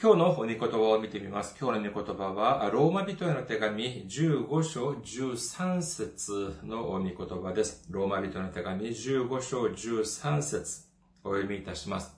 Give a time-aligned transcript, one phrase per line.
[0.04, 1.56] 今日の御言葉を見てみます。
[1.58, 7.88] 今日の御言葉は、ローマ人への手紙15章13節の御言葉です。
[7.90, 10.82] ローマ人の手紙15章13節
[11.24, 12.18] お読みいたします。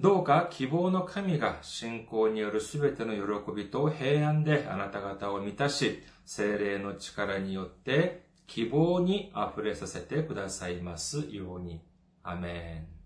[0.00, 11.82] どうか希望の神が信仰によるすべての喜びと平安であなた方を満たし、精霊の力によって希望に溢れさせてくださいますように。
[12.22, 12.97] アメン。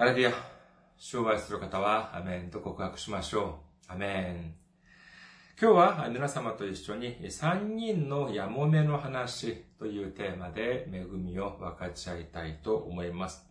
[0.00, 0.32] ハレルヤ。
[0.96, 3.92] 商売する方は、アメンと告白しましょう。
[3.92, 4.54] アメン。
[5.60, 13.49] 今日は皆様と一緒に3人のやもめの話というテーマで恵みを分かち合いたいと思います。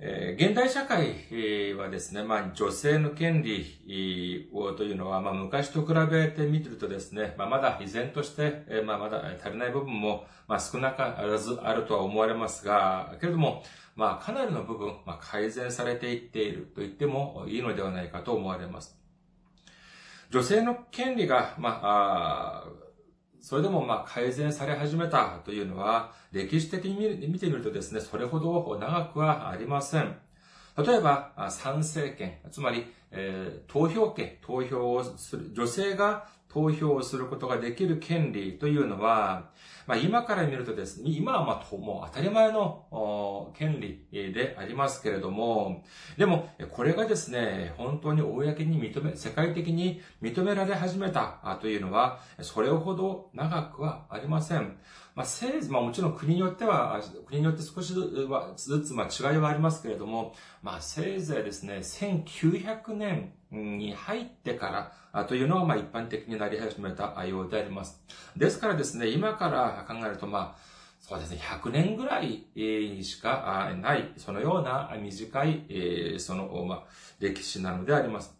[0.00, 13.62] えー、現代社会はですね、まあ、女性の権利をというのは、まあ、昔と比べてみるとですね、まあ、まだ依然として、えー、まあ、まだ足りない部分も、まあ、少なからずあるとは思われますが、けれども、
[13.94, 18.98] まあ、かなりの部分、まあ、改善されていっていると言ってもいいのではないかと思われます。
[20.30, 22.64] 女性の権利が、まあ、
[23.44, 30.16] それでもまあ改善され始めたというのは、歴史的に見てみるとですね、それほど長くはありません。
[30.78, 39.50] 例えば、参政権、つまり、えー、投票権、投票をする、女性が投票をすることができる権利というのは、
[39.86, 45.84] まあ、今から見るとですね、今はまあ、もう当たり前の権利でありますけれども、
[46.16, 54.78] でも、これがですね、本当に公に認め、世界的に認められ始めたというのは、それほど長くはありません。
[55.14, 58.26] まあ、せいぜい、まあもちろん国によっては、国によって少しず
[58.84, 68.02] つ、まあ違いはありますけれども、まあせいぜいですね、1900年に入ってからというのは、まあ一般的になり始めたようであります。
[68.36, 72.46] ですからですね、今から考えると、まあ、そうですね、100年ぐらい
[73.04, 76.82] しかない、そのような短い、その、まあ、
[77.20, 78.34] 歴史なのであります。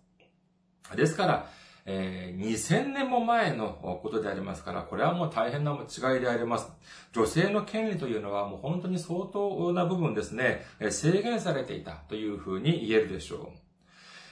[0.96, 1.46] ですから、
[1.86, 6.70] えー、2000年も前のことでありますから、これはもう大変な違いであります。
[7.12, 13.63] 女性の権利というのはもう本当に相当な部分ですね、制限されていたというふうに言えるでしょう。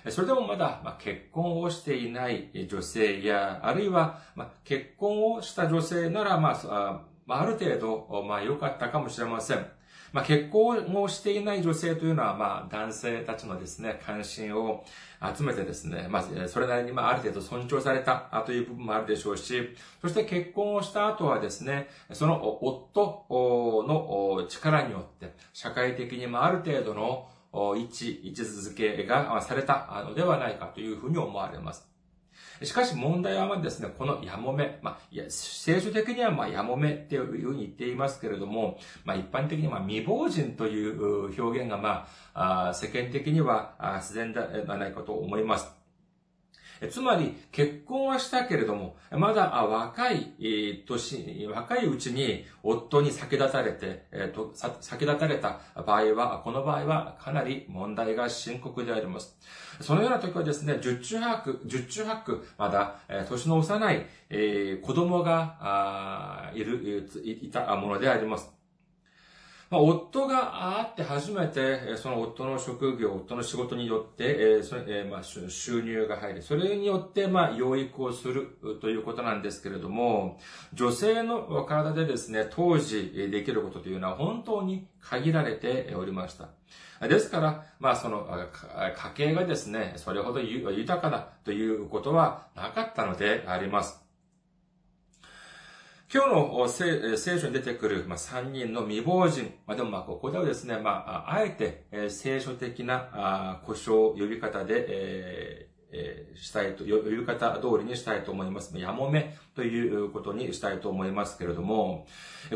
[0.08, 4.18] それでもまだ、結婚をしていない女性や、あるいは、
[4.64, 9.66] 結婚をした女性なら、まあ、ある程度、まあ、良かったかもしれません。
[10.12, 14.84] まあ、結婚をしていない女性というのは、まあ、男性たちのですね、関心を
[15.34, 23.26] 集めてですね、まあ、それなりに、まあ、ある程度尊重されたという部分もあるでしょうし、そして結婚をした後はですね、その夫
[23.88, 31.92] の力によって、社会的に、まあ、ある程度の位置、位置づけがされたのではないかというふうに思われます。
[32.62, 45.81] しかし問題はですね、このやもめ、まあ、いや、聖書的にはまあやもめっていうふうに言っていますけれども、まあ一般的には未亡人という表現がまあ、世間的には自然ではないかと思います。
[46.90, 54.06] つまり、結婚はしたけれども、まだ若い年、若いうちに夫に先立たれて、
[54.80, 59.36] 先立たれた場合は、この場合はかなり問題が深刻であります。
[59.80, 62.96] そのような時はですね、十中八九、十中八九、まだ、
[63.28, 64.06] 年の幼い、
[64.82, 68.61] 子供がいる、いたものであります。
[69.72, 80.38] まあ、夫があって初めて、その夫の職業、夫の仕事によって、えーそれえー、まあ、収入が入り、それによって、まあ、養育をするということなんですけれども、
[80.74, 86.50] 女性の体でですね、当時できることというのは本当に限られておりました。
[87.08, 94.01] ですから、まあその家計がですね、それほど豊かだということはなかったのであります。
[96.14, 99.54] 今日の聖書に出てくる、まあ、3人の未亡人。
[99.66, 108.76] まあ、でもここではですね、まあ、あえて、聖書的な故障呼び方で、ええ、したいと、呼び方通りにしたいと思います。
[108.78, 112.06] やもめということにしたいと思いますけれども、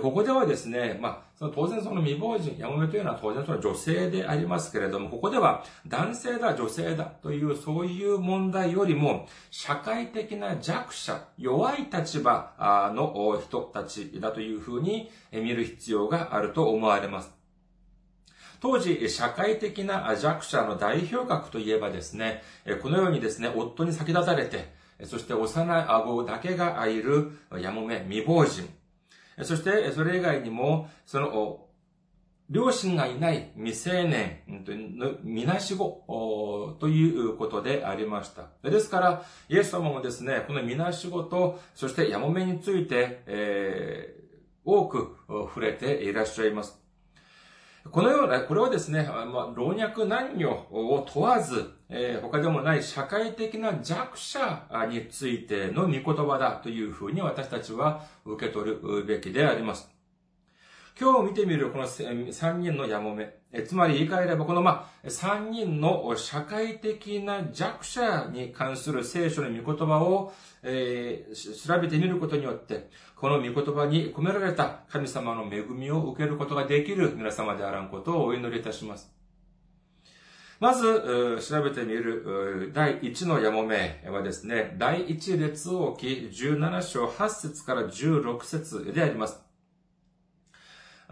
[0.02, 12.54] ここではですね、まあ、その当然その未亡人、やもめというのは当然その女性でありますけれども、ここでは男性だ、女性だというそういう問題よりも、社会的な弱者、弱い立場
[12.94, 17.35] の人たちだというふうに見る必要があると思われます。
[18.60, 22.42] 当時、社会的な弱者の代表格といえばですね、
[22.82, 24.72] このようにですね、夫に先立たれて、
[25.04, 28.68] そして幼い顎だけがいるやもめ、未亡人。
[29.42, 31.66] そして、それ以外にも、その、
[32.48, 34.40] 両親がいない未成年
[35.24, 38.48] みなし子ということでありました。
[38.62, 46.85] ですから、イエス様もですね、このみなし子と、そしてやもめについて、えー、多く触れていらっしゃいます。
[47.90, 59.95] このような、これはですね、まあ、老若男女を問わず、えー、他でもない社会的な弱者についての御言葉だというふうに私たちは受け取るべきであります。
[60.98, 63.34] 今日見てみるこの三人のやもめ、
[63.66, 70.32] つまり言い換えればこのまあ三人の社会的な弱者に関する聖書の御言葉を、
[70.62, 79.12] えー、調べてみることによって、この御言葉に込められた神様の恵みを受けることができる皆様であらんことをお祈りいたします。
[80.60, 89.45] まず、調べてみる第1のやもめはですね、第1列王記17章8節から16節であります。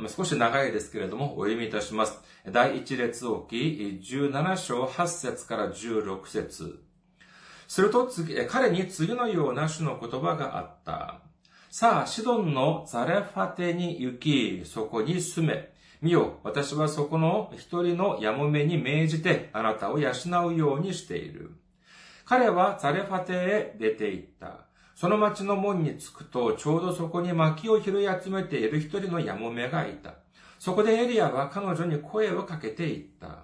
[0.09, 2.19] 少し長いですけれども、お読みいたします。
[2.51, 6.81] 第一列王記17章8節から16節
[7.69, 8.11] すると、
[8.49, 11.21] 彼に次のような種の言葉があった。
[11.71, 15.73] さあ、シドンのザレファテに行き、そこに住め。
[16.03, 20.13] 見よ、私はそこの一人のやもめに命じて、あなたを養
[20.47, 21.53] うようにしている。
[22.25, 24.67] 彼はザレファテへ出て行った。
[25.05, 30.15] その町の門に着くと、ちょうどそこに薪を拾い集めている一人のやもめがいた。
[30.59, 33.41] そこでエリアは彼女に声をかけていった。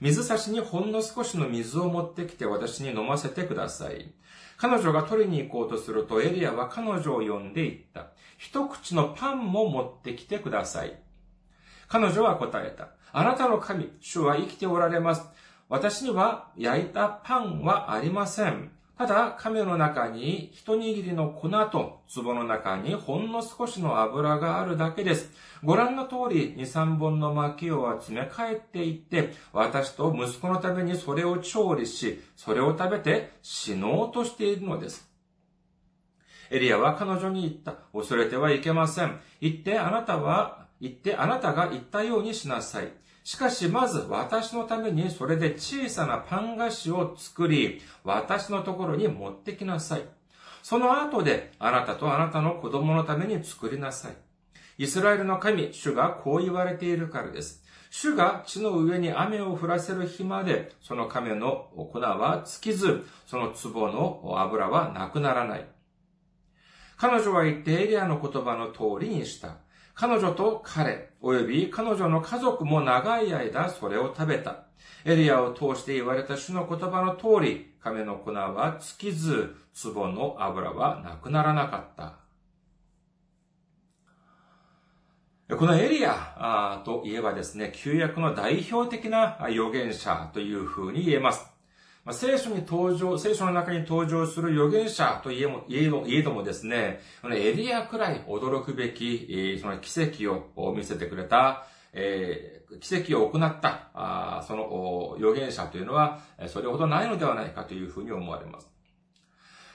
[0.00, 4.12] 水差しにほんの少しの水を持ってきて私に飲ませてください。
[4.56, 8.08] 彼女が取りに行こうとするとエリアは彼女を呼んでいった。
[8.36, 10.98] 一口のパンも持ってきてください。
[11.86, 12.88] 彼女は答えた。
[13.12, 15.22] あなたの神、主は生きておられます。
[15.68, 18.73] 私には焼いたパンはありません。
[18.96, 25.32] ただ、亀の中に一握りの粉と、壺の中にほんの少しの油があるだけです。
[25.64, 35.10] ご覧の通り、二三本の薪を集め帰っていって、私と息子のためにそれを調理し、それを食べて死のうとしているのです。
[36.50, 37.72] エリアは彼女に言った。
[37.92, 39.18] 恐れてはいけません。
[39.40, 42.92] 言ってあなたは、言ってあなたが言ったようにしなさい。
[43.24, 50.02] しかし、まず私のためにそれで小さなパン菓子を作り、私のところに持ってきなさい。
[50.62, 54.16] その後で、あなたとあなたの子供のために作りなさい。
[54.76, 57.64] イスラエルの神、主がこう言われているからです。
[57.90, 65.66] 主が地の上に雨を降らせる日まで、その亀の粉は尽きず、その壺の油はなくならない。
[66.98, 69.63] 彼女は言ってエリアの言葉の通りにした。
[69.94, 74.64] 彼女と彼、及び彼女の家族も長い間それを食べた。
[75.04, 79.54] エリアを通して言われた主の言葉の通り、亀の粉は尽きず、
[79.94, 82.18] 壺の油はなくならなかった。
[85.56, 91.53] このエリアといえばですね、旧約の代表的な預言者という風に言えます。
[92.04, 108.68] まあ、聖書に登場、聖書の中に登場する預言者といえも、いえどいえどもですね、このエリアくらい驚くべき、その奇跡を見せてくれた、えー、奇跡を行った、あその預言者というのは、それほどないのではないかというふうに思われます。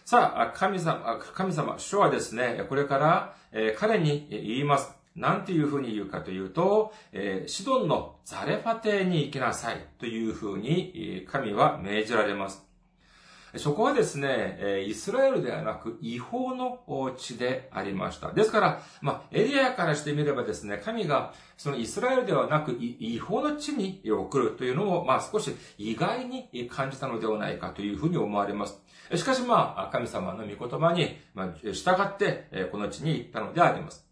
[0.06, 4.99] さあ、神様、神様、主はですね、これから、えー、彼に言います。
[5.20, 12.66] なんていうふうに言うかというと、えー、シドンのザレファ邸に行きなさいというふうに神は命じられます。
[13.58, 16.80] そこはですね、イスラエルではなく違法の
[17.18, 18.32] 地でありました。
[18.32, 28.80] ですから、まあ、エリアからしてみればですね、神がそのイスラエルではなく違法の地に送るというのを、まあ、少し意外に感じたのではないかというふうに思われます。
[29.16, 31.18] しかしまあ、神様の御言葉に
[31.74, 34.09] 従って、この地に行ったのであります。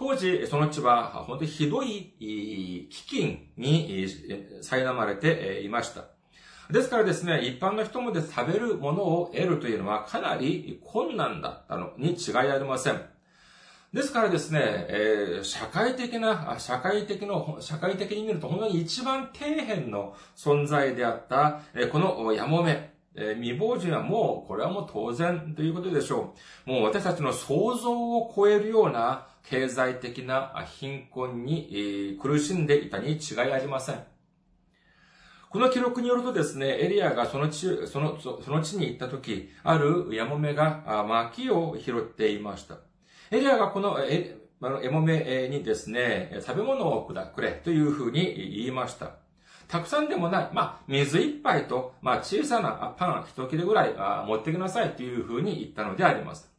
[0.00, 4.08] 当時、その地は本当にひどい飢饉に
[4.62, 6.06] 苛まれていました。
[6.70, 13.02] ですからですね、一般の人もで食べるものを得るというのはかなり困難だったのに違いありません。
[13.92, 26.34] ですからですね、え、社会的な、社会的の、社会的に見ると本当に一番底辺の存在であった、え、このヤモメ、えー、未亡人はもう、これはもう当然ということでしょ
[26.66, 26.70] う。
[26.70, 34.04] もう私たちの想像を超えるような経済的な貧困に苦しんでいたに違いありません。
[35.50, 42.76] この記録によるとですね、エリアがその地、その、その地に行った時、あるヤモメが薪を拾っていました。
[43.32, 49.16] エリアがこの、え、あの、エモメにですね、食べ物をくれというふうに言いました。
[49.66, 53.94] たくさんでもない、まあ、水一杯と、まあ、小さなパン一切れぐらい
[54.26, 56.49] 持ってきなさいというふうに言ったのであります。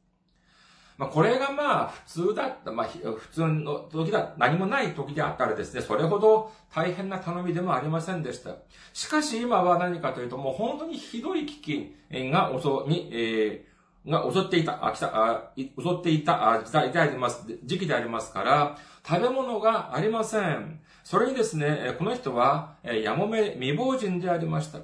[1.02, 8.52] まあ、これがまあ、普通だった、まあ、普通の時だ、何もない時であったらですね、それほど大変な頼みでもありませんでした。
[8.94, 11.96] しかし今は何かというと、もう本当にひどい危機
[12.32, 20.82] が襲、に、えー、が襲っていた、あ、来た、あ、襲っていた時代であります、時期でありますから、食べ物がありません。
[21.04, 24.78] それにですね、この人は、やもめ未亡人でありました。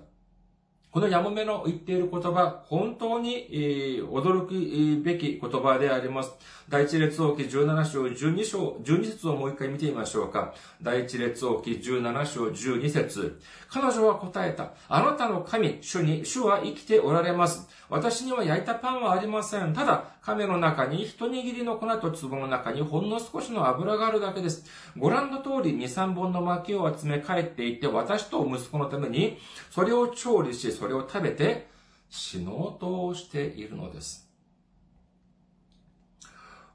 [0.97, 6.31] このヤモメの言っている言葉、本当に、えー、驚くべき言葉であります。
[6.69, 10.55] 第一列王記17章12章、12節をもう一回見てみましょうか。
[10.81, 13.39] 第一列王記17章12節
[13.69, 14.71] 彼女は答えた。
[14.87, 17.67] あなたの神、主に、主は生きておられます。
[17.89, 19.73] 私には焼いたパンはありません。
[19.73, 24.65] ただ、亀の中に一握りの粉と壺の中にほんの少しの油があるだけです。
[24.97, 29.37] ご覧の通り2、3本の薪を集め帰っていって、私と息子のために、
[29.69, 31.67] それを調理し、それを食べて、
[32.09, 34.27] 死のうとしているのです。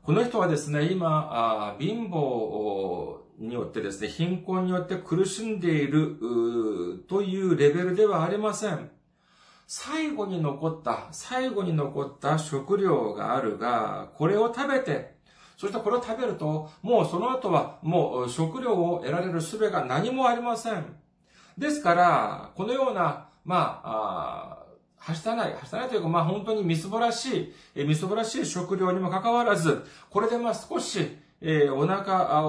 [0.02, 6.16] この人はですね、今、貧乏によってですね、貧困によって苦しんでいる
[7.08, 8.90] というレベルではありません。
[9.66, 15.16] 最後に残った、最後に残った食料があるが、これを食べて、
[15.56, 20.84] そしてこれを食べると、もうその後はもう食料を得られる術が何もありません。
[21.58, 24.62] ですから、このような、まあ、あ
[24.98, 32.44] はしたない、はしたないというか、まあ本当にみすぼらしい、みすぼらしい食料にもかかわらず、これでまあ少し、えー、お腹、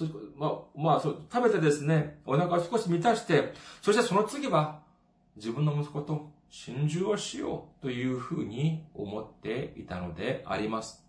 [0.00, 0.04] あ
[0.36, 3.52] まあ、まあ、食べてですね、お腹を少し満たして、
[3.82, 4.80] そしてその次は、
[5.36, 11.04] 自分の息子と心中をしようというふうに思っていたのであります。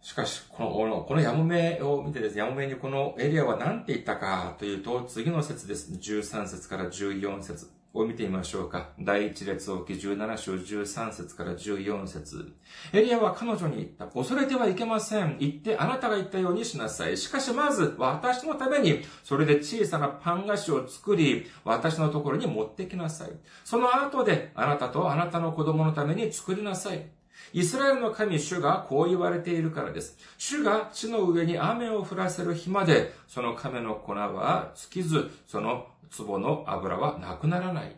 [0.00, 5.92] しかし、この、このヤモメを見てですね、ヤモメにこのエリアは何て言ったかというと、次の説です。
[5.92, 8.90] 13節から14節を見てみましょうか。
[9.00, 12.54] 第一列王記17章13節から14節
[12.92, 14.06] エリアは彼女に言った。
[14.06, 15.36] 恐れてはいけません。
[15.38, 17.16] 言ってあなたが言ったようにしなさい。
[17.16, 23.30] しかしまず私のためにそれで小さなパン菓子を作り、私のところに持ってきなさい。
[23.64, 27.06] その後であなたとあなたの子供のために作りなさい。
[27.52, 30.18] イスラエルの神主がこう言われているからです。
[30.36, 37.96] 主が地の上に雨を降らせる日まで、その亀の粉は尽きず、その壺の油はなくならない。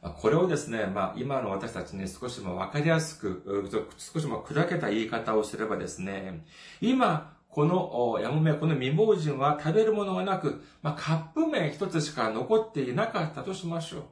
[0.00, 3.42] これをですね、まあ、今の私たちに少しもわかりやすく、
[3.96, 6.44] 少しも砕けた言い方をすればですね、
[6.80, 14.02] 今、このヤモメ、この未亡人は食べるものがなく、まあ、カップ麺一つしか残っていなかったとしましょう。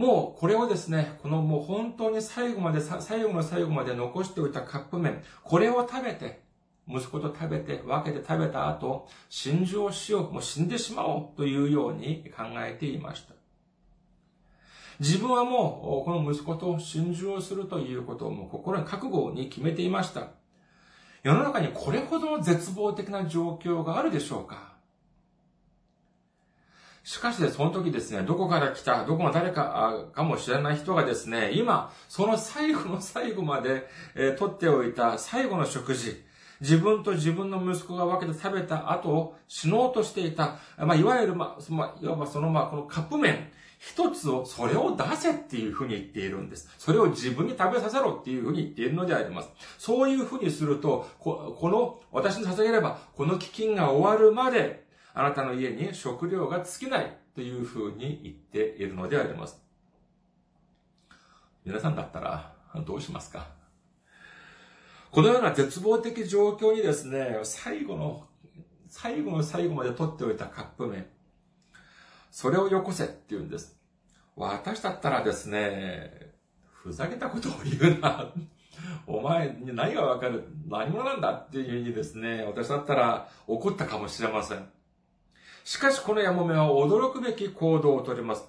[0.00, 6.40] もうこれをですね、このもう本当に最後まで、最後の最後まで残しておいたカップ麺、これを食べて、
[6.88, 13.34] 息子と食べて、分けて食べた後、心中しよう、もう死んでしまおうというように考えていました。
[15.00, 20.28] 自分はもう、この息子と心中をするということをもう心に覚悟に決めていました。
[21.22, 24.78] 世の中にこれほどの絶望的な状況があるでしょうか
[27.04, 36.22] しかしで、その時ですね、どこから来た、どこの誰かかもしれない人がですね、今、その最後の最後まで、えー、取っておいた最後の食事、
[36.60, 46.68] 自分と自分の息子が分けて食べた後、死のうとしていた、まあ、いわゆる、まあ、いわばその、まあ、このカップ麺、一つを、それを出せっていうふうに言っているんです。
[46.78, 49.50] それを自分に食べさせろっていうふうに言っているのであります。
[49.78, 54.84] そういうふうにすると、この、私に捧げれば、この飢饉が終わるまで、
[55.14, 59.62] あなたの家に食料が尽きないというふうに言っているのであります。
[61.64, 62.52] 皆さんだったら、
[62.84, 63.57] どうしますか？
[65.10, 68.26] このような絶望的状況にですね、最後の、
[68.88, 71.06] 最後の最後まで取っておいたカップ麺、
[72.30, 73.78] それをよこせって言うんです。
[74.36, 76.32] 私だったらですね、
[76.70, 78.32] ふざけたことを言うな。
[79.06, 80.44] お前に何がわかる？
[80.68, 84.68] 何者なんだっていうふうにですね、私だったら怒ったかもしれません。
[85.64, 88.44] しかしこのヤモメは驚くべき行動をとります。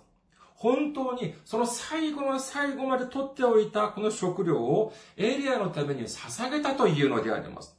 [0.60, 7.78] 本当にその最後の最後まで取っておいたこの食料をエリアのために捧げたというのであります。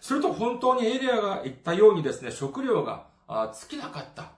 [0.00, 3.08] すると本当にエリアが言ったようにですね、食料が
[3.52, 4.30] 尽きなかった。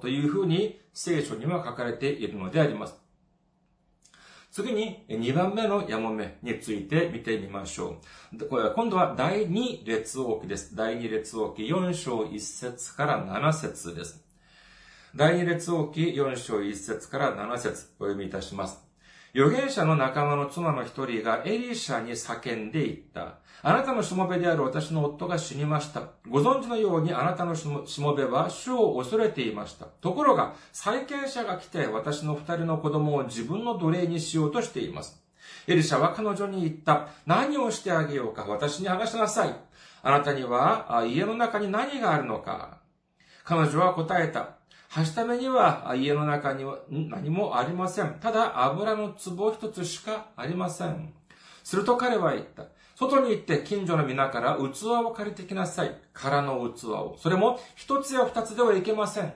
[0.00, 3.00] というふうに聖書には書かれているのであります。
[4.50, 7.96] 次に2番目のヤモメについて見てみましょ
[8.34, 8.48] う。
[8.48, 10.76] これは今度は第2列王記です。
[10.76, 14.21] 第2列王記4章1節から7節です。
[15.14, 18.82] 第2列王記4章1節から7節お読みいたします。
[19.34, 23.34] 預言者の仲間の妻の一人がエリシャに叫んで言った。
[23.62, 26.04] あなたのしもべである私の夫が死にました。
[26.30, 27.68] ご存知のようにあなたのし
[28.00, 29.84] もべは主を恐れていました。
[29.84, 35.22] ところが、再建者が来て私の二人の子供を自分の奴隷にしようとしています。
[35.66, 37.08] エリシャは彼女に言った。
[37.26, 39.54] 何をしてあげようか私に話しなさい。
[40.02, 42.78] あなたには家の中に何があるのか
[43.44, 44.61] 彼女は答えた。
[44.92, 48.18] はしためには家の中には何もありません。
[48.20, 51.14] ただ油の壺一つしかありません。
[51.64, 52.66] すると彼は言った。
[52.94, 55.96] 外に行って近所の皆から器を借りてきなさい。
[56.12, 57.16] 空の器を。
[57.18, 59.32] それも一つや二つではいけません。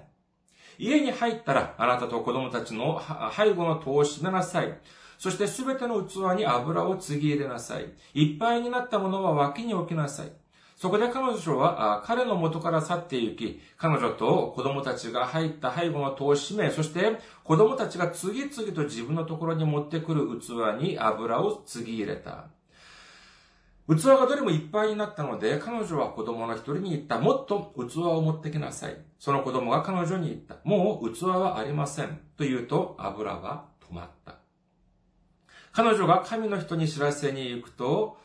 [0.76, 3.00] 家に入ったらあなたと子供たちの
[3.34, 4.78] 背後の戸を閉めなさい。
[5.16, 7.94] そしてすべての器に油を継ぎ入れなさい。
[8.12, 10.32] いっぱいになったものは脇に置きなさい。
[10.76, 22.48] そこで彼女は彼の元から去って行き、彼女と子供たちが入った背後の戸を閉め、そして子供たちが次々と自分のところに持ってくる器に油を継ぎ入れた。
[23.88, 27.20] 器がどれもいっぱいになったので、彼女は子供の一人に言った。
[27.20, 28.96] もっと器を持ってきなさい。
[29.18, 30.56] その子供が彼女に言った。
[30.64, 32.20] もう器はありません。
[32.36, 34.34] と言うと油は止まった。
[35.72, 38.18] 彼女が神の人に知らせに行くと、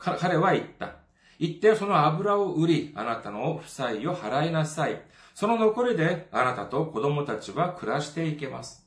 [0.00, 1.05] 彼は言った。
[1.38, 5.00] 行ってその油を売り、あなたの負債を払いなさい。
[5.34, 8.86] その残りであなたと子供たちは暮らしていけます。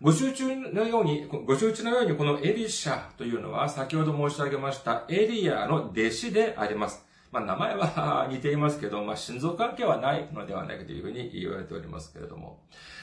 [0.00, 7.09] ご集中のように、ご集中のようにこのエリシャというのは先ほど申し上げましたエリアの弟子であります。
[7.32, 12.60] まあ名前は似ていますけど、まあ心臓関係はないのではないかというふうに言われておりますけれども。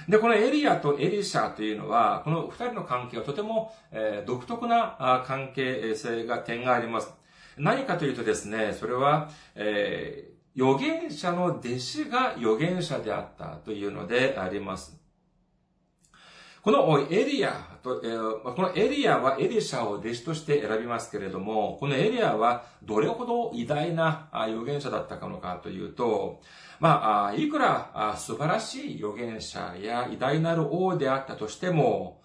[0.10, 7.14] で、このエリアとエリシャというのは、この二人の関係はとても、え、独特な関係性が点があります。
[7.58, 14.98] 何かというとですね、それは、えー、預言者の弟子が預言者であったというのであります。
[16.62, 26.42] このエリアと、えー、このエリアはエリシャを弟子として選びますけれども、このエリアはどれほど偉大な預言者だったかのかというと、
[26.80, 32.22] まあ、いくら素晴らしい預言者や偉大なる王であったとしても、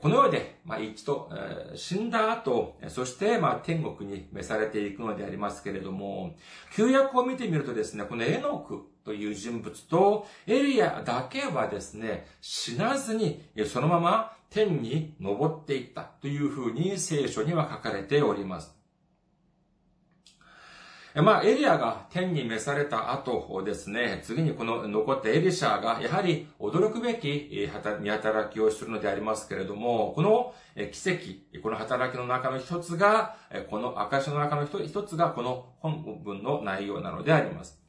[0.00, 1.28] この世で、まあ、一度、
[1.74, 6.34] 死んだ後、そして、まあ、天国に召されていくのでありますけれども、
[6.74, 18.76] 旧約を見てみるとですね、このエノクという人物と、エリアだけはですね、死なずに、そのまま天に登っていったというふうに聖書には書かれております。
[21.22, 27.66] まあ、エリアが天に召された後ですね、次にこの残ったエリシャが、やはり驚くべき
[28.00, 33.36] 見働きをするのでありますけれども、この奇跡、この働きの中の一つが、
[33.70, 37.80] この証の中の一つが、この本文の内容なのであります。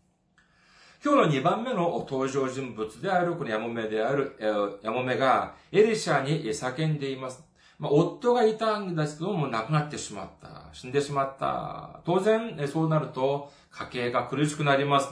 [1.04, 4.36] 今日の2番目の登場人物である、このヤモメである、
[4.82, 7.44] ヤモメがエリシャに叫んでいます。
[7.78, 10.74] まあ、夫がいたんですけども、亡くなってしまった。
[10.74, 12.02] 死んでしまった。
[12.04, 15.10] 当然、そうなると、家計が苦しくなります。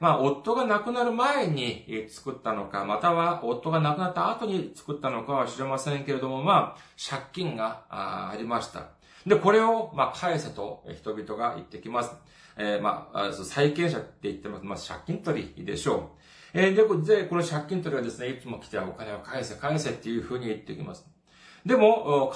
[0.00, 8.88] まあ、夫が亡くなる前に作ったのか、または夫が亡くなった後に作ったのかは知れませんけれども、まあ、借金がありました。
[9.24, 12.16] で、これを、まあ、返せと人々が言ってきます。
[12.56, 14.64] えー、まあ、債権者って言ってます。
[14.64, 16.58] まあ、借金取りでしょう。
[16.58, 21.04] えー、で、で、この借金取りはですね、いつも来てお金を返せ、返せっていうふうに言ってきます。
[21.66, 22.30] でも、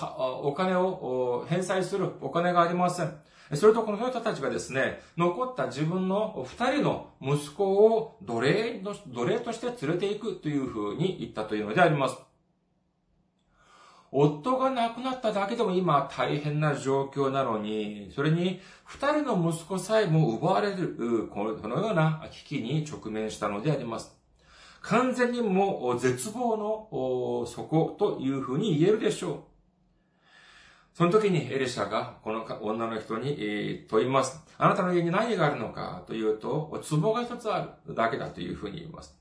[0.44, 3.14] お金を返済するお金がありません。
[3.54, 12.28] それとこの人たちがですね、残った自分の二人の息子を奴隷奴隷として連れて行くというふうに言ったというのであります。
[14.11, 24.16] 夫が亡くなっただけでも今大変な状況なのに、それに二人の息子さえも奪われる、このような危機に直面したのであります。
[24.81, 29.38] 完全にもう絶望の底というふうに言えるでしょう。
[30.94, 34.42] その時にエリシャがこの女の人に問います。
[34.57, 39.17] あなたの家に何があるのかというと、壺が一つあるだけだというふうに言います。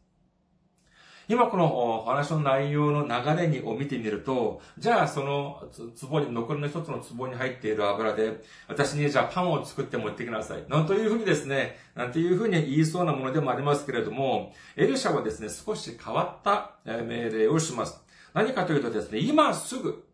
[1.29, 5.61] 今このお話の内容の流れにを見てみると、じゃあその
[6.09, 10.63] 壺に、残りの一つの壺に入っている油で、私にじゃあパンを作って持ってきなさい。
[10.69, 18.01] なんというふうにですね、なんていうふうに言いそうなものでもありますけれども、エルシャはですね、少し変わった命令をします。
[18.33, 20.05] 何かというとですね、今すぐ、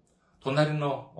[0.41, 1.12] 隣の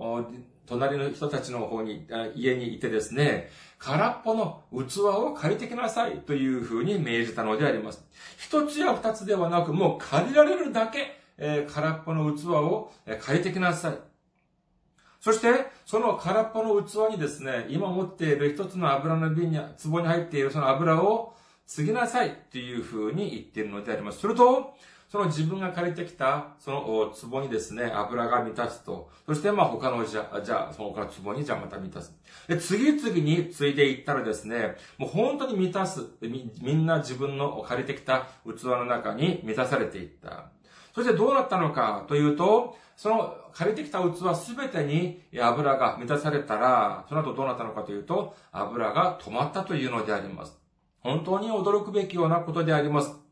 [0.66, 8.04] 隣の人たちの方に、家にいてですね、空っぽの器を借りてきなさいというふうに命じたのであります。
[8.38, 13.98] 一つや二つではなく、もう借りられるだけ、えー、空っぽの器を借りてきなさい。
[15.20, 15.48] そして、
[15.86, 21.34] その空っぽの器にですね、今持っている一つの油の瓶に、壺に入っているその油を
[21.66, 24.18] 継ぎなさいというふうに言っているのであります。
[24.18, 24.74] すると、
[25.08, 29.10] その自分が借りてきた、その壺にですね、油が満たすと。
[29.26, 32.12] そして、まあ他のじゃ、じゃあ、その他の壺にじゃあまた満たす。
[32.48, 36.00] で、次々に継いでいったらですね、もう本当に満たす。
[36.20, 40.50] み、みんな自分の借りてきた器の中に満たされていった。
[40.94, 50.58] そしてどうなったのかというと、その借りてきた器すべてに油が満たされたら、その後どうなったのかというと、油が止まったというのであります。
[51.00, 53.23] 本当に驚くべきようなことであります。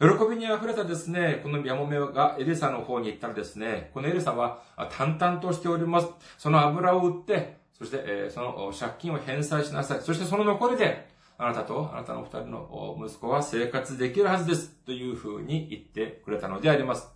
[0.00, 6.08] 喜びに溢れたですね、このヤモメがエリサの方に行ったらですね、このエリサは淡々としております。
[6.38, 10.00] その油を売って、そして、えその借金を返済しなさい。
[10.00, 14.70] そしてその残りで、あなたとあなたの二人の息子は生活できるはずです。
[14.86, 17.06] というふうに言ってくれたのであります。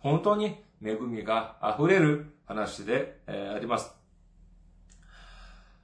[0.00, 3.94] 本当に恵みが溢れる話で、えあります。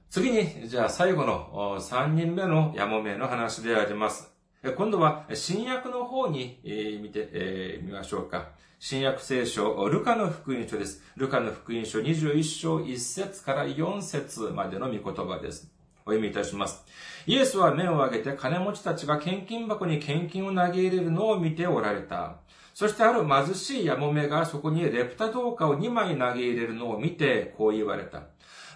[0.09, 4.36] 次に、じゃあ最後の三人目のヤモメの話であります。
[4.63, 6.59] 今度は新約の方に
[6.99, 8.49] 見てみましょうか。
[8.79, 11.03] 新約聖書、ルカの福音書です。
[11.15, 15.71] ルカの福音書21章1節から4節までの御言葉です。
[16.07, 16.83] お読みいたします。
[17.27, 22.37] イエスは目を上げて金持ちたちが献金箱に献金を投げ入れるのを見ておられた。
[22.73, 28.23] そしてある貧しいヤモメがそこにレプタ銅貨を2枚投げ入れるのを見てこう言われた。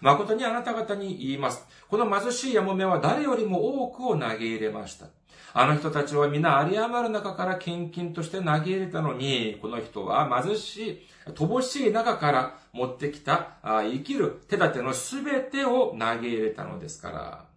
[0.01, 1.65] 誠にあなた方に言います。
[1.87, 5.07] この貧しいヤモメは誰よりも多くを投げ入れました。
[5.53, 10.99] あの人たちは皆有り余る中から献金として投げ入れたのに、この人は貧しい、
[11.33, 17.51] 乏しい中から持ってきた生きる手立てのすべてを投げ入れたのですから。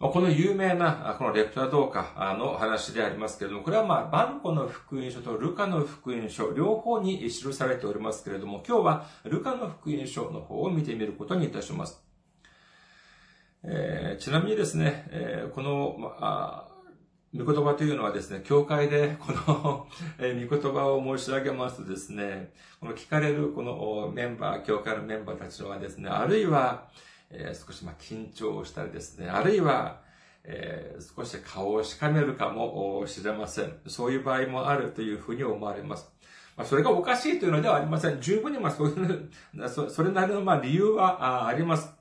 [0.00, 12.02] この有名な、このレプタ動画の話でありますけれども、これはまあ、バンコの福音書とルカの福音書、両方に記されておりますけれども、今日はルカの福音書の方を見てみることにいたします。
[13.66, 16.74] えー、ちなみにですね、えー、この、まあ、
[17.34, 19.86] 御言葉というのはですね、教会でこの
[20.20, 26.88] え、御言葉を申し上げますとですね、この聞かれるこのメンバー、教会のメンバーたちはですね、あるいは、
[27.30, 30.02] えー、少しまあ緊張したりですね、あるいは、
[30.44, 33.72] えー、少し顔をしかめるかもしれません。
[33.86, 36.12] そういう場合もあるというふうに思われます。
[36.54, 38.20] まあ、それがおかしいというのではありません。
[38.20, 39.30] 十分にまあそういう、
[39.90, 41.93] それなりのまあ理由はあります。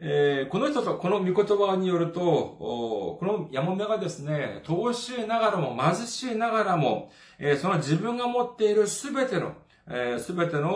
[0.00, 9.54] えー、この人と、この御言葉によると、このヤモメがですね、乏しいながらも、貧しいながらも、えー、その自分が持っているすべての、
[10.18, 10.72] す、え、べ、ての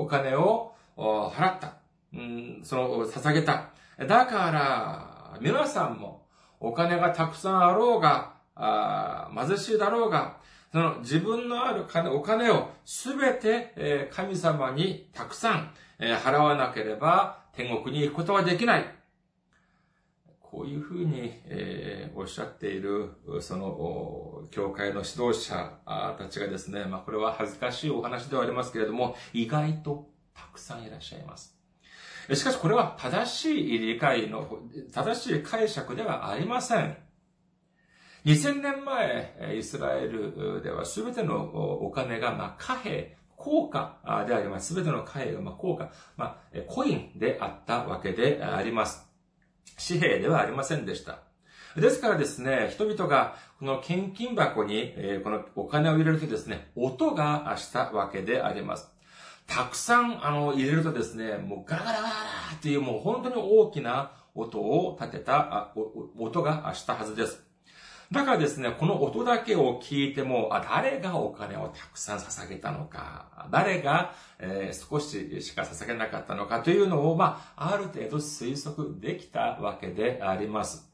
[0.00, 1.74] お金を払った。
[2.14, 3.70] うん、その、捧げた。
[3.98, 6.24] だから、皆さんも、
[6.58, 8.36] お金がたくさんあろうが、
[9.36, 10.38] 貧しいだろうが、
[10.72, 18.84] その自分のある金、お金をすべて、えー、神様にたくさん、えー、払わなければ、天国に行くことはできない。
[20.40, 25.72] こういうふうに、えー、おっしゃっている、その、教会の指導者
[26.18, 31.58] たちがですね、まあこれは恥ずかしいお話ではありますけれども、意外とたくさんいらっしゃいます。
[32.32, 34.60] しかしこれは正しい理解の、
[34.92, 36.96] 正しい解釈ではありません。
[38.26, 44.68] 2000年前、イスラエルでは全てのお金が、まあ、貨幣、効果であります。
[44.68, 49.06] すべての貨幣が、ま、効果、まあ、コインであったわけであります。
[49.88, 51.20] 紙幣ではありませんでした。
[51.76, 58.90] ですからですね、人々がこの献金箱に、えこのお金を入れるとですね、音がしたわけであります。
[59.46, 62.10] たくさん、あの、入れるとですね、もうガラガラガラ
[62.54, 65.72] っていうもう本当に大きな音を立てた、
[66.18, 67.45] 音がしたはずです。
[68.12, 80.88] だからですね、この音だけを聞いても、あ、誰がお金をたくさん捧げたのか、誰が、えー、少ししか捧げなかったのかというのを、まあ、ある程度推測できたわけであります。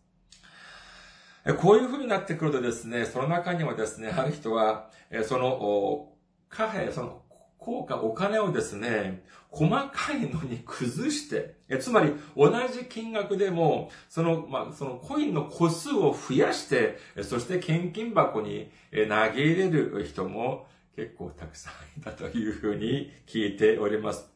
[1.58, 4.88] こういう風になってくるとですね、その中にはですね、ある人は、
[5.24, 6.08] その、
[6.48, 7.21] 貨幣、その
[7.64, 24.32] 効果、お金をですね、細かいのに崩して、えつまり同じ金額でも、その、まあ、そのコインの個数を増やして、そして献金箱に投げ入れる人も結構たくさんいたというふうに聞いております。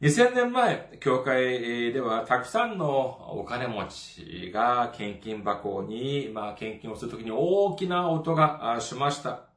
[0.00, 2.86] 2000年前、教会ではたくさんの
[3.38, 9.49] お金持ちが献金箱に、まあ、献金をするときに大きな音がしました。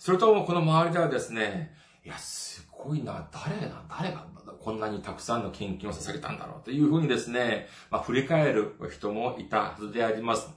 [0.00, 4.24] それともこの周りではですね、いや、すごいな、誰が、誰が
[4.58, 10.48] こんなにたくさんの献金を捧げたんだろうというふうにですね、まあ、振り返る人もいたはずであります。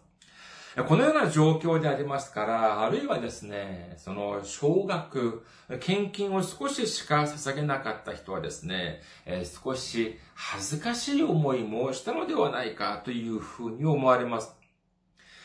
[0.88, 5.46] このような状況でありますから、あるいはですね、その、少額、
[5.82, 14.63] 献金を少ししか捧げなかった人はですね、えー、少し恥ずかしい思いもしたのではないかというふうに思われます。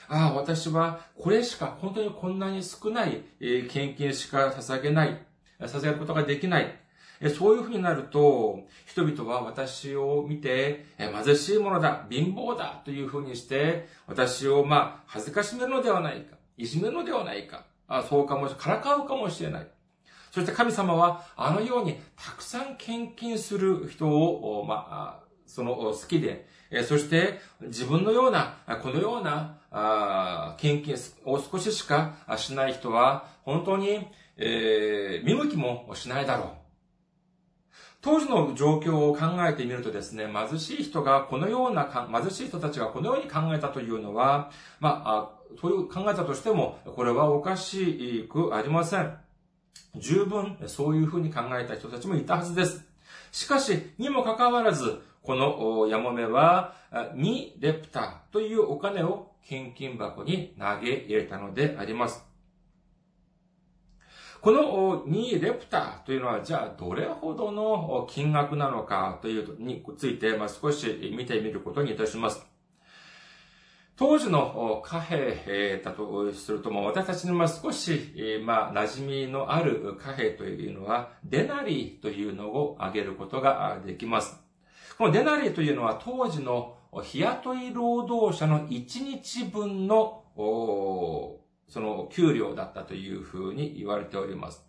[0.08, 3.22] ああ、私はこれしか、本当にこんなに少ない、
[3.68, 5.20] 献金しか捧げない、
[5.60, 6.74] 捧げることができない。
[7.34, 19.66] そういうふうになると、人々は私を見て、貧しいものだ、貧乏だというふうにして、私をまあ、恥ずかしめるのではないか、いじめるのではないか、あそうかもし、からかうかもしれない。
[20.30, 26.46] そして神様は、あのようにたくさん献金する人を、まあ、その好きで、
[26.86, 36.48] そして自分のような、このようなあ献金を少ししかしない人は、本当に、えー、見向きもしないだろう。
[38.00, 49.16] 当時の状況を考えてみるとですね、貧しい人がこのような、貧しい人たちがこのように考えたというのは、まあ、そういう考えたとしても、これはおかしくありません。
[49.96, 52.85] 十分そういうふうに考えた人たちもいたはずです。
[53.33, 62.22] しかし、にもかかわらず、このヤモメは、2レプターというお金を献金箱に投げ入れたのであります。
[64.42, 72.46] この2レプターというのは、じゃあどれほどの金額なのかというについて、まあ、少し見てみることにいたします。
[73.96, 84.38] 当時の貨幣だとすると、も私たちにも少し、まあ、馴染みのある貨幣というのは、デナリーというのを挙げることができます。
[84.98, 94.68] このデナリーというのは当時の日雇い労働者の1日分の、その給料だったというふうに言われております。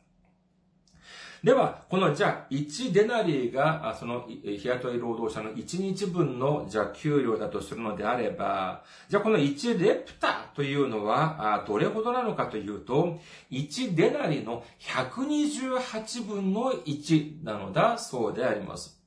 [1.42, 13.20] では、このじゃあ1デナリーがその日雇い労働者の1日分のじゃあ給料だとするのであれば、じゃあこの1レプタというのはどれほどなのかというと、
[13.52, 18.99] 1デナリーの128分の1なのだそうであります。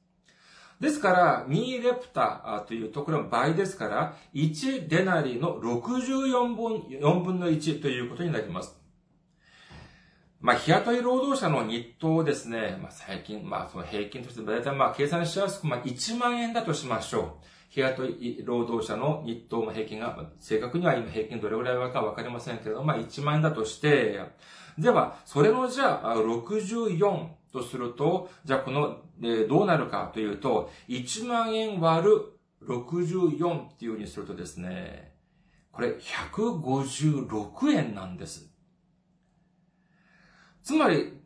[0.83, 8.77] ですから、ミーレプタというところの倍ですから、1デナリの64分 ,4 分の1ということになります。
[10.41, 17.47] まあ、日雇い労働者の日当ですね、まあ、最近、まあ、その平均として大体まあ、計算しやすく、まあ、1万円だとしましょう。
[17.69, 24.19] 日雇い労働者の日当の平均が、正確には今平均どれぐらいかわかりませんけれど、まあ、1万円だとして、
[24.77, 32.33] では、それのじゃあ、64、とすると、じゃあこの、えー、どうなるかというと、1万円割る
[32.67, 35.15] 64っていう風にするとですね、
[35.71, 38.51] これ156円なんです。
[40.63, 41.22] つまり、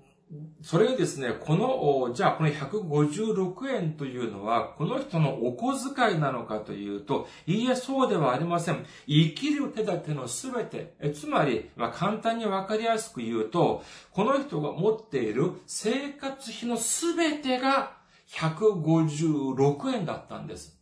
[0.60, 8.84] それがですね、この、じゃあこの156円というのは、この人のお小遣いなのかというと、いいえ、そうではありません。
[9.06, 17.96] 生きる手立てのすべて、つまり、まあ、簡単にわかりやすく言うと、この人が持っている生活費のすべてが
[18.30, 20.76] 156円だったんです。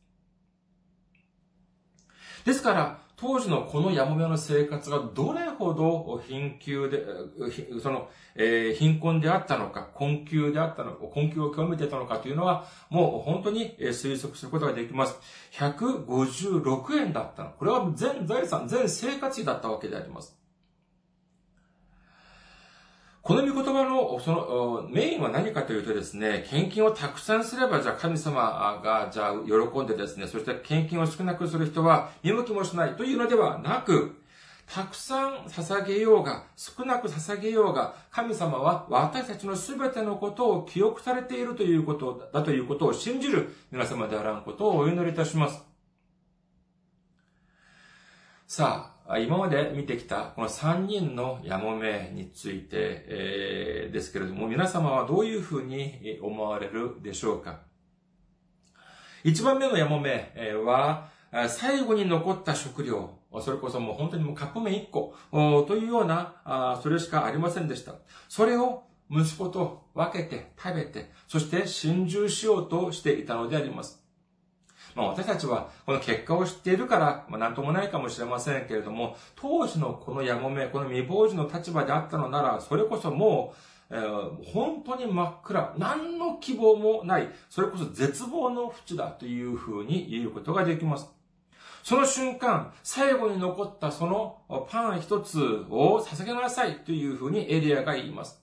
[2.46, 7.04] ですから、当時のこのヤモメの生活がどれほど貧窮で、
[7.80, 15.16] その、えー、貧困であったのか、困窮であったのか、困窮を極めていたのかというのは、もう本当に推測することができます。
[15.52, 17.50] 156円だったの。
[17.50, 20.43] これは全財産、全生活費だったわけであります。
[23.24, 34.20] この御言葉の、その、メインは何かというとですね、献金をたくさんすれば、じゃあ神様が、じゃあ喜んでですね、そして献金を少なくする人は見向きもしないというのではなく、
[34.66, 45.64] たくさん捧げようが、少なく捧げようが、神様は私たちのすべてのことを記憶されているということだということを信じる皆様であらんことをお祈りいたします。
[48.46, 57.60] さあ、今まで見てきたこの3人のやもめについて、えー、ですけれども、皆様はどういうふうに思われるでしょうか？
[59.22, 60.32] 一番目のやもめ
[60.64, 61.10] は、
[61.48, 65.14] 最後に残った食料、それこそもう本当にもうカップ麺1個
[65.66, 67.94] というような、それしかありませんでした。
[68.28, 74.03] それを息子と分けて食べて、そして心中しようとしていたのであります。
[74.94, 83.54] まあ私たちはこの結果を知っているから、まあなんともないかもしれませんけれども、当時のこのやもめ、この未亡児の立場であったのなら、それこそも
[83.90, 91.10] う、えー、本当に真っ暗、何の希望もない、それこそ絶望の淵だというふうに言うことができます。
[91.82, 94.38] その瞬間、最後に残ったその
[94.70, 98.42] パン一つを捧げなさいというふうにエリアが言います。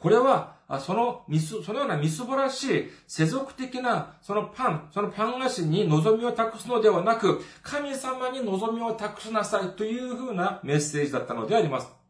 [0.00, 12.05] これは、そのみす、そのようなみすぼらしい世俗的なそのパン、そのパン菓子に望みを託すのではなく、神様に望みを託しなさいというふうなメッセージだったのであります。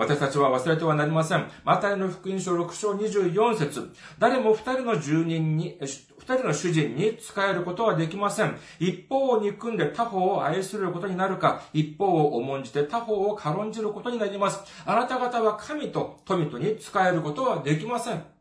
[0.00, 1.46] 私たちは忘れてはなりません。
[1.62, 8.56] マタイの福音書6章24節誰も二人の住人に、二人の主人に仕えることはできません。
[8.78, 14.60] 一方を憎んで他方を愛することになるか、一方を重んじて他方を軽んじることになります。
[14.86, 18.39] あなた方は神と富とに仕えることはできません。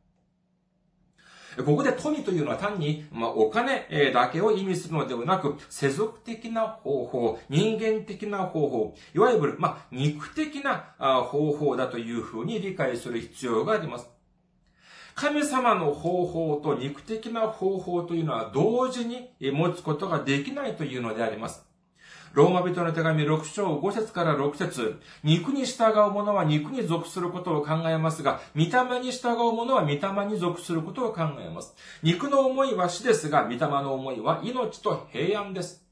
[1.57, 14.09] ここで富というのは単に、まあ、お金だけを意味するのではなく、世俗的な方法、人間的な方法、いわゆる、まあ、肉的な方法だというふうに理解する必要があります。
[15.15, 21.68] 神様の方法と肉的な方法というのは同時に持つことができないというのであります。
[22.33, 31.75] ローマ人の手紙6章5節から6節肉に従う者は肉に属することを考えますが、見た目に従う者は見た目に属することを考えます。
[32.03, 35.88] 肉の思いは死ですが、見た目の思いは命と平安です。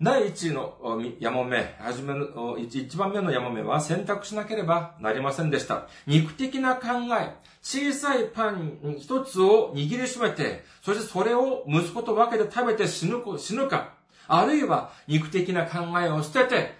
[0.00, 5.88] 第一のやもめ、はじめの、一番目のやもめは選択しなければなりませんでした。
[6.06, 13.94] 肉的な考え、小さいパン一つを握りしめて、そしてそれを息子と分けて食べて死ぬ死ぬか、
[14.28, 16.74] あるいは肉的な考えを捨てて、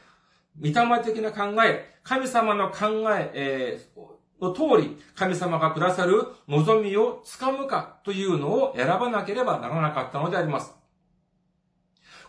[0.61, 10.74] 御霊的な考え、神様の考え、えー、の通り、神様がくださる望みをつかむかというのを選ばなければならなかったのであります。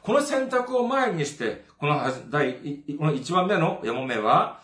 [0.02, 2.54] この選択を前にして、この第、
[2.98, 4.62] この一番目のやもめは、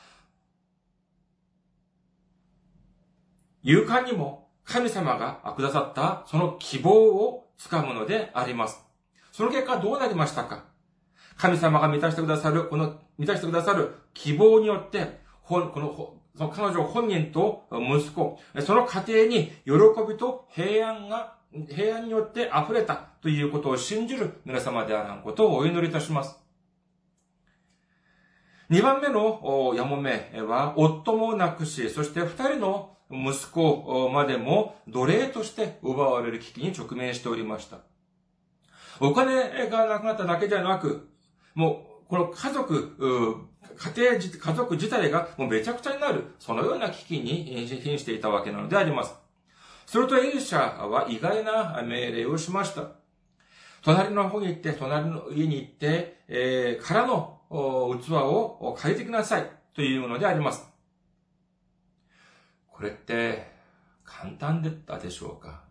[3.63, 8.81] 勇敢にも神様がくださったその希望をつかむのであります。
[9.31, 10.65] その結果どうなりましたか？
[11.37, 19.73] 神様が満たしてくださる、この満たしてくださる希望によって、この、その彼女本人と息子、その家庭に喜
[20.07, 21.35] びと平安が
[21.69, 26.35] 平安によって溢れたということを信じる皆様であらんことをお祈りいたします。
[28.69, 37.81] 二番目のやもめは、夫も亡くし、そして二人の息子までも奴隷として奪われる危機に直面しておりました。
[38.99, 41.09] お金がなくなっただけではなく、
[41.53, 43.47] もう、この家族、
[43.77, 49.22] 家庭、家族自体がもうめちゃくちゃになる、そのような危機に瀕していたわけなのであります。
[49.85, 52.87] するとエリシャは意外な命令をしました。
[53.83, 60.65] 隣の方に行って、隣の家に行って、えー、空の器を借りてきなさいというものであります。
[62.67, 63.51] これって
[64.03, 65.63] 簡単だったでしょうか？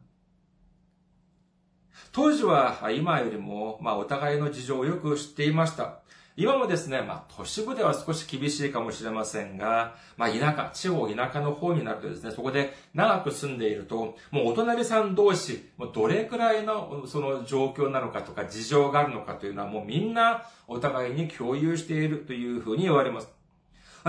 [2.13, 6.01] 当時は今よりも、まあ、お互いの事情をよく知っていました。
[6.35, 23.42] 今もですね、まあ、都市部では少し厳しいかもしれませんが、まあ、田舎、地方、田舎の方になるとですね、そこで長く住んでいると、もうお隣さん同士、もうどれくらいのその状況なのかとか事情があるのかというのはもうみんなお互いに共有しているというふうに言われます。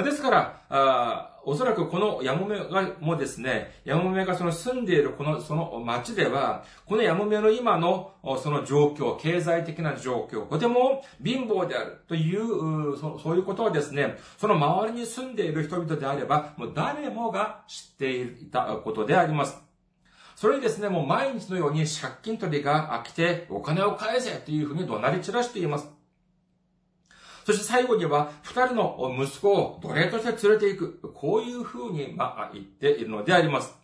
[0.01, 19.61] ですから、あおそらくこのヤモメが、もですね、ヤモメがその住んでいるこの、その町では、このヤモメの今のその状況、経済的な状況、とても貧乏であるというそ、そういうことはですね、その周りに住んでいる人々であれば、もう誰もが知っていたことであります。
[20.35, 26.02] それにですね、もう毎日のように借金取りが来て、お金を返せというふうに怒鳴り散らしています。
[27.45, 31.11] そして最後には、二人の息子を奴隷として連れて行く。
[31.13, 33.75] こういうふうに、まあ、言っているのであります。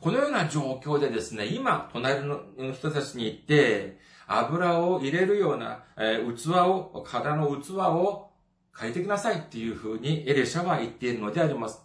[0.00, 2.40] このような状況でですね、今、隣の
[2.72, 8.30] 人たちに行って、油を入れるような、えー、器を、型の器を
[8.72, 11.82] 借りてきなさいっていうふうにエレシャは言っているのであります。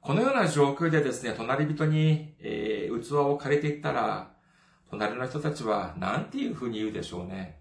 [0.00, 4.30] このような状況でですね、隣人に、えー、器を借りていったら、
[4.90, 7.60] 隣の人たちは何ていうふうに言うでしょうね。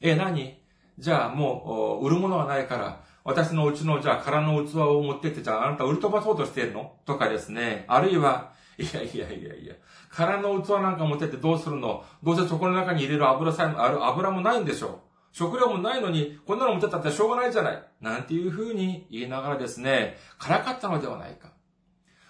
[0.00, 0.60] え、何？
[0.98, 6.92] じゃあもう、売るものがないから、私のうちの、じゃあ空の器を持ってって、じゃああなた売り飛ばそうとしてるの？
[7.04, 7.84] とかですね。
[7.86, 9.74] あるいは、いやいやいやいや、
[10.10, 12.04] 空の器なんか持ってってどうするの？
[12.22, 14.92] どうせそこの中に入れる油さえある油もないんでしょう
[15.32, 17.82] 食料もないのに、こんなの持ってったってしょうがないじゃない。
[18.00, 21.52] なんていうふうに言いながらですね、からかったのではないか。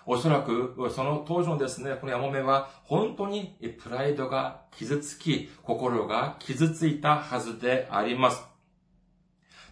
[0.05, 8.43] おそらく、その当時のですね、このヤモメは、本当にプライドが傷つき、心が傷ついたはずであります。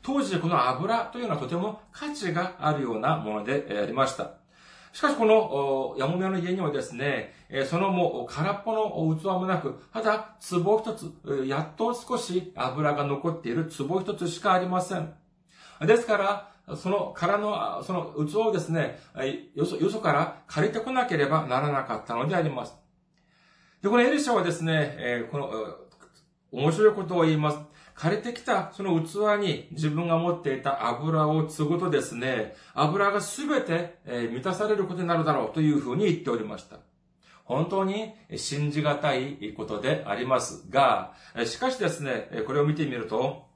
[0.03, 4.35] 当時この油というのはとても価値があるようなものでありました。
[4.93, 7.35] しかしこの、ヤモメの家にはですね、
[7.67, 15.13] そのもう空っぽの器もなく、ただ壺一つ、やっと少し油が残っている壺一つしかありません。
[15.83, 18.99] ですから、その空の、その器をですね、
[19.55, 22.75] よそ、よそから借りてこなければならなかったのであります。
[23.83, 25.51] で、このエリシャはですね、この、
[26.53, 27.59] 面白いことを言います。
[27.97, 33.99] 借りてきたその器に自分が持っていた油を継ぐとですね、油がすべて
[34.31, 36.77] 満たされることになるだろうというふうに言っておりました。
[37.45, 41.15] 本当に信じがたいことでありますが、
[41.47, 43.47] しかしですね、これを見てみると、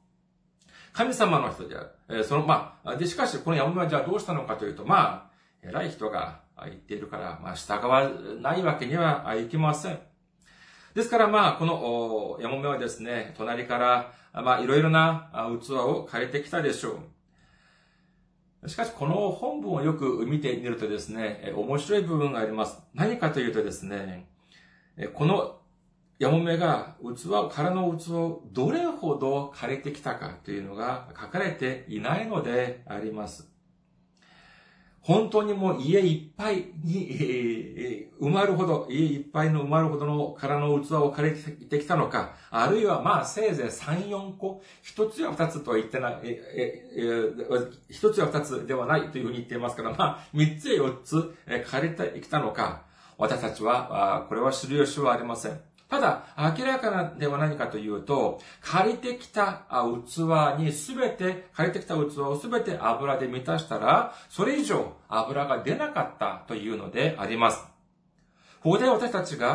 [0.93, 2.25] 神様の人である。
[2.25, 5.31] その、まあ、で、しかし、この山村はじゃあどうしたのかというと、ま
[5.63, 8.11] あ、偉い人が言っているから、まあ、従わ
[8.41, 9.99] ないわけにはいきません。
[10.95, 17.01] ですからまあ、この、ヤモメはですね、隣から、まあ、いろいろな器を借りてきたでしょ
[18.65, 18.69] う。
[18.69, 22.81] しかし、この本文をよく見てみるとですね、面白い部分があります。
[22.95, 24.29] 何かというとですね、
[25.15, 25.61] この
[26.19, 33.50] ヤモメが器、空の器をどれほど借りてきたかというのが書かれていないのであります。
[35.03, 51.35] 本当にもう家いっぱいに、えー、埋まるほど、家いっぱいの埋まるほどの空の器を借りてきたのか、あるいはまあせいぜい3、4個、一つや二つとは言ってない、ええー、一つや二つではないというふうに言っていますから、まあ三つや四つ
[51.71, 52.83] 借りてきたのか、
[53.17, 55.70] 私たちは、これは知る由はありません。
[55.91, 59.65] ただ、明らかなでは何かというと、借りてきた
[60.07, 67.67] 器にすべて、借りてきた器をすべて油で満たしたら、それ以上油が出なかったというのであります。
[68.63, 69.49] ここで私たちが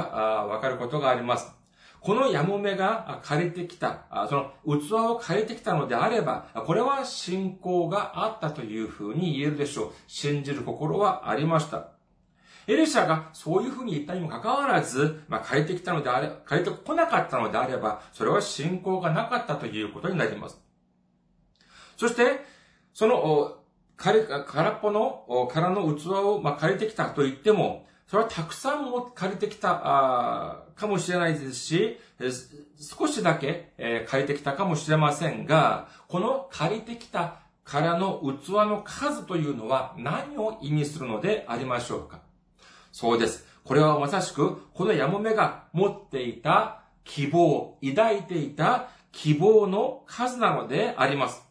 [0.50, 1.54] わかることがあります。
[2.02, 9.92] このヤモメが借りてきた、その器を借りてきたのであれば、これは信仰があったというふうに言えるでしょう。
[10.06, 11.95] 信じる心はありました。
[12.68, 20.60] エリシャがそういうふうに言ったにもかかわらず、まあ、借りてきたのであれ、借りてこなかったのであれば、それは信仰がなかったということになります。
[21.98, 22.44] そして、
[22.94, 23.58] その、
[23.98, 31.98] 空っぽの、空の器を、まあ、借りてきたと言っても、それはたくさんも借りてきた、かもしれないですし、
[32.78, 42.25] 少しだけ、え、借りてきたかもしれませんが、この借りてきた空の器の数というのは何を意味するのでありましょうか？
[42.96, 43.46] そうです。
[43.66, 51.44] これはまさしく、このヤモメが持っていた希望、抱いていた希望の数なのであります。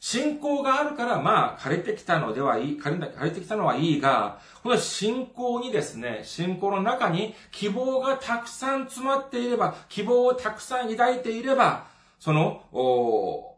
[0.00, 11.86] 信仰があるから、まあ、借りてきたのではいい、借り借りてきたのはいいが、この信仰にですね、信仰の中に希望がたくさん詰まっていれば、希望をたくさん抱いていれば、
[12.18, 13.56] その、お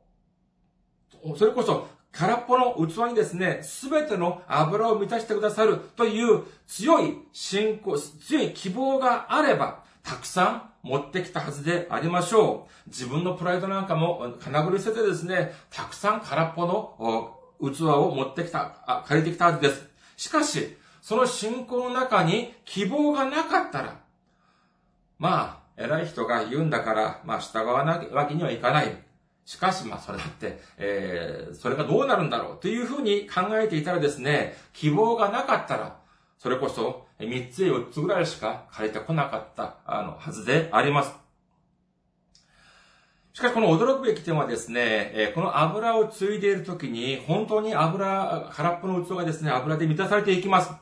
[1.37, 1.89] それこそ
[2.19, 12.89] 空っぽの器にですね、すべての油を満たしてくださるという強い信仰、強い希望があれば、たくさん持ってきたはずでありましょう。
[12.89, 19.87] 自分のプライドなんかも金繰り捨ててですね、たくさん空っぽの器を持ってきた、あ借りてきたはずです。
[20.17, 24.01] しかし、その信仰の中に希望がなかったら、
[25.19, 29.06] まあ、偉い人が言うんだから、まあ、従わなわけにはいかない。
[29.47, 36.01] しかし、まあ、それだって、えー、それがどうなるんだろうというふうに考えていたらですね、希望がなかったら、
[36.37, 41.15] それこそ、3つや4つぐらいしか借りてこなかった、あの、はずであります。
[43.35, 50.73] しかし、この驚くべき点はですね、えこの油を継いでいるときに、本当に油、空っぽの器がですね、油で満たされていきます。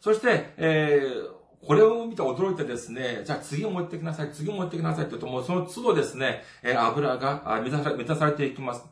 [0.00, 8.84] そして、えー、これを見て驚いてですね、じゃあ次持ってきなさい、次を持ってきなさいって言うと、もうその都度ですね、え油が満たされ、満たされていきます。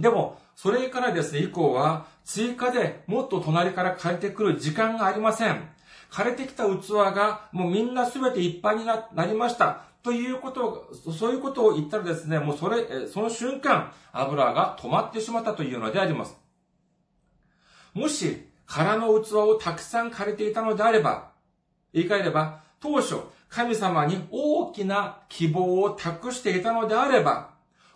[0.00, 5.68] でも、それからですね、以降は、追加でもっと隣から借りてくる時間がありません。
[6.10, 9.82] 借りてきた器が、もうみんなすべていっぱいになりました。
[10.02, 16.36] ということを、そういうことを言ったらですね、もうそれ、その瞬間、油が止まってしまったというのであります。
[17.94, 21.33] もし、空の器をたくさん借りていたのであれば、
[21.94, 23.16] 言い換えれば、当初、
[23.48, 27.50] 神様に大きな希望を託していたのであれば、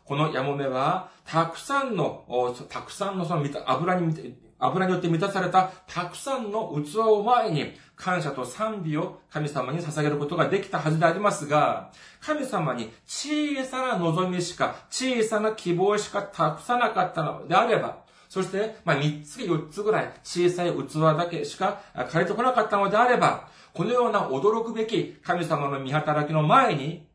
[0.05, 2.25] このヤモメは、たくさんの、
[2.71, 11.91] たくさんのその油に、油によって満たされたたくさんの器を前に、感謝と賛美を神様に捧げることができたはずでありますが、
[12.21, 21.81] 神様に小さな望みしか、小さな希望しか託さなかったのであれば、そして、まあ、3つ4つぐらい小さい器だけしか
[22.11, 23.49] 借りてこなかったのであれば、
[23.79, 27.07] このような驚くべき神様の見働きの前に、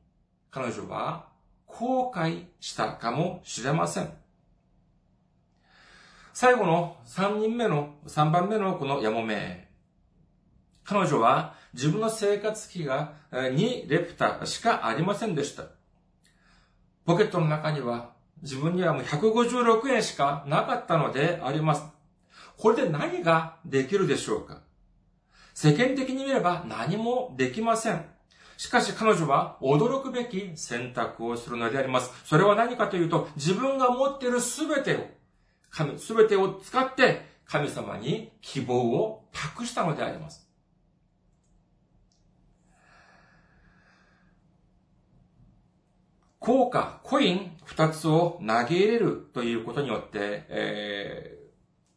[0.49, 1.27] 彼女は
[1.67, 4.09] 後悔したかもしれません。
[6.31, 9.67] 最後の3人目の、3番目のこのヤモメ。
[10.85, 15.65] 彼女は自分の生活費が2レプタしかありませんでした。
[17.03, 18.11] ポケットの中には
[18.41, 21.83] 自分にはもう156円しかなかったのであります。
[22.57, 24.61] これで何ができるでしょうか？
[25.53, 28.05] 世間的に見れば何もできません。
[28.57, 32.11] しかし彼女は驚くべき選択をするのであります。
[32.25, 35.07] それは何かというと、自分が持っているすべてを、
[35.69, 40.47] 神、すべてを使って神様に希望を託したのであります。
[46.39, 51.42] 効果、コイン二つを投げ入れるということによって、えー、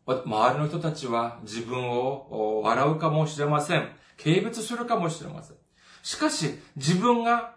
[0.06, 3.88] 周りの人たちは自分を笑うかもしれません。
[4.22, 5.56] 軽蔑するかもしれません。
[6.02, 7.56] しかし、自分が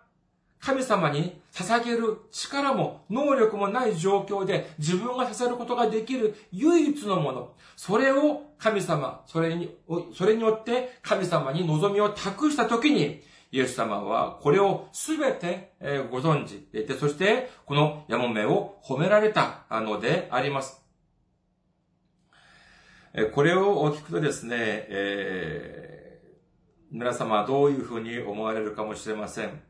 [0.60, 7.54] 神様に捧げる力も能力もない状況で自分が捧げることができる唯一のもの。
[7.76, 9.78] それを神様、それに、
[10.14, 15.74] それによって神様に望みを託したときに、イエス様はこれをすべて
[16.12, 20.78] ご存知で、そしてこのヤモメを褒められたのであります。
[23.34, 26.28] これを聞くとですね、えー、
[26.91, 29.62] 皆様はどういうふうに思われるかもしれません。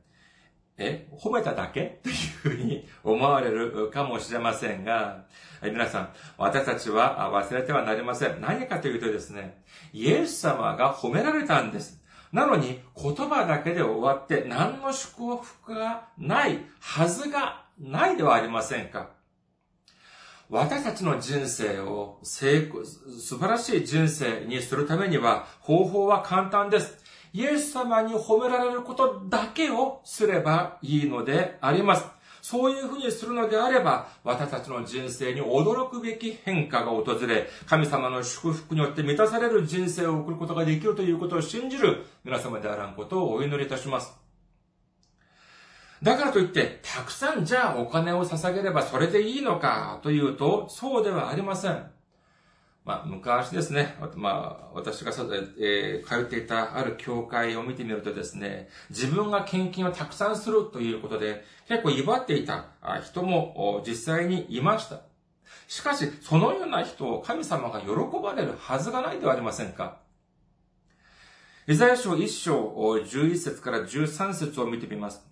[0.77, 1.99] え、褒めただけ？
[2.03, 5.25] というふうに思われるかもしれませんが、
[5.61, 8.41] 皆さん、私たちは忘れてはなりません。
[8.41, 9.63] 何かというとですね、
[9.93, 12.01] イエス様が褒められたんです。
[12.31, 19.09] なのに言葉だけで終わって何の祝福がないはずがないではありませんか？
[20.51, 26.97] 私たちの人生を成功、素晴らしい人生にするためには方法は簡単です。
[27.33, 32.05] イエス様に褒められることだけをすればいいのであります。
[32.41, 44.18] そういうふうにするのであれば、私たちの人生に驚くべき変化が訪れ、神様の祝福によって満たされる人生を送ることができるということを信じる皆様であらんことをお祈りいたします。
[46.01, 51.91] だからといって、たくさんじゃあお金を捧げればそれでいいのかというと、そうではありません。
[52.85, 55.11] まあ、昔ですね、まあ、私が、
[55.59, 62.65] えー、通っていたある教会を見てみるとですね、自分が献金をたくさんするということで、結構威張っていた
[63.03, 65.01] 人も実際にいました。
[65.67, 67.89] しかし、そのような人を神様が喜
[68.23, 69.99] ばれるはずがないではありませんか。
[71.67, 75.28] イザヤ書1章11節から13節を見てみます。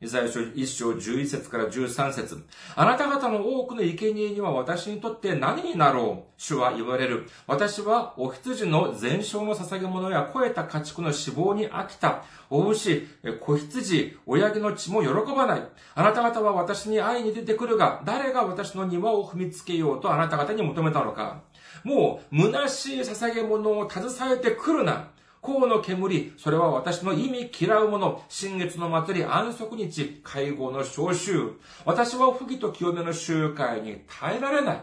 [0.00, 2.46] イザヤ書1章11節から13節
[2.76, 6.32] あなた方の多くの生贄には私にとって何になろう？
[6.36, 7.28] 主は言われる。
[7.48, 12.22] 私はお羊の全焼の捧げ物や肥えた家畜の死亡に飽きた。
[12.48, 13.08] お牛、
[13.40, 15.68] 子羊、親木の血も喜ばない。
[15.96, 21.42] あなた方は私に会いに出てくるが、誰が私の庭を踏みつけようとあなた方に求めたのか？
[21.82, 25.10] もう、虚しい捧げ物を携えてくるな。
[25.40, 31.52] 甲の煙、それは私の意味嫌うもの、新月の祭り、安息日、会合の召集。
[31.84, 34.82] 私は不義と清めの集会に耐えられない。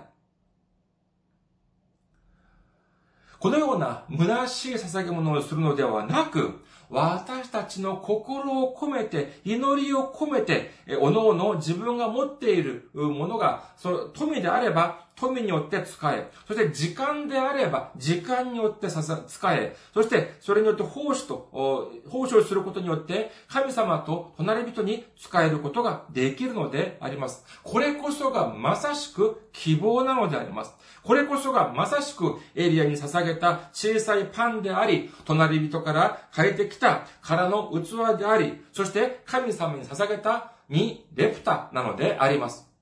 [3.39, 27.45] このような虚しい捧げ物をするのではなく、私たちの心を込めて、祈りを込めて、おのおの自分が持っているものが、その富であれば、富によって使え、そして時間であれば、時間によってさ使え、そしてそれによって奉仕と、奉仕をすることによって、神様と隣人に使えることができるのであります。
[27.63, 30.73] これこそがまさしく希望なのであります。
[31.03, 42.74] これこそがまさしくエリアに捧げた小さいパンであり、隣人から変えてきた空の器であり、そして神様に捧げたにレプタなのであります。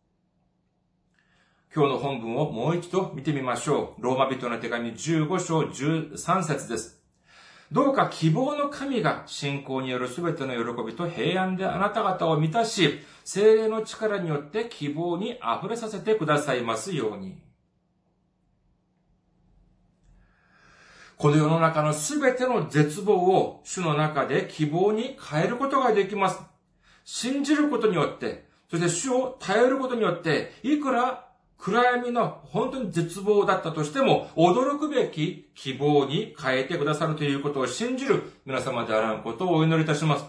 [1.76, 4.04] 今日の本文をもう一度見てみましょう。
[4.04, 7.02] ローマ人の手紙15章13節です。
[7.72, 17.42] どうか希望の神が信仰によるすべての喜びと平安であなた方を満たし、精霊の力によって希望に溢れさせてくださいますように。
[21.18, 26.40] この世の中のすべての絶望を主の中で希望に変えることができます。
[27.04, 31.33] 信じることによって、そして主を頼ることによって、いくら
[31.66, 40.26] 暗闇の本当に絶望だったとしても、驚くべき希望に変えてくださるということを信じる皆様であらんことをお祈りいたします。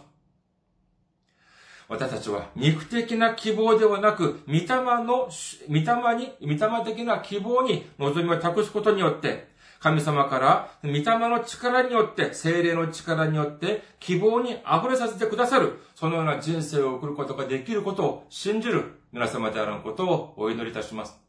[1.88, 4.66] 私たちは肉的な希望ではなく、御霊
[5.04, 5.28] の、
[5.68, 5.80] 御霊
[6.16, 9.48] に、御霊的な希望に望みを託すことによって、
[9.80, 21.23] 神様から、御霊の力によって、精霊の力によって、希望に溢れさせてくださる、そのような人生を送ることができることを信じる皆様であることをお祈りいたします。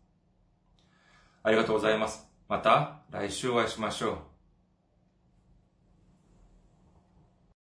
[1.45, 2.27] ありがとうございます。
[2.49, 4.34] また来週お会いしましょう。